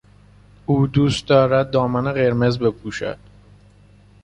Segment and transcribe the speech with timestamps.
[0.65, 3.17] او دوست دارد دامن قرمز بپوشد.